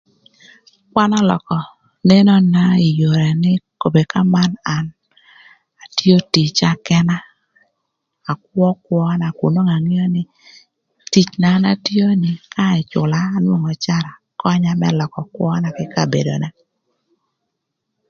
[0.91, 1.59] Kwan ölökö
[2.07, 3.51] nenona ï yoo nï
[3.81, 4.85] kobedini köman an
[5.83, 7.17] atio ticna këna
[8.31, 10.23] akwö kwöna kun nwongo angeo nï
[11.13, 14.11] tic na an atio ni ka ëcüla anwongo öcara
[14.41, 16.49] könya më lökö kwöna kï ï kabedona.